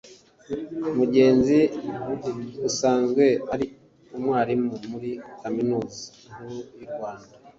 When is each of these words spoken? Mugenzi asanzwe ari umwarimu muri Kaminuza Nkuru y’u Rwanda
Mugenzi 0.97 1.57
asanzwe 2.69 3.25
ari 3.53 3.65
umwarimu 4.17 4.71
muri 4.91 5.11
Kaminuza 5.41 6.01
Nkuru 6.29 6.57
y’u 6.79 6.89
Rwanda 6.93 7.33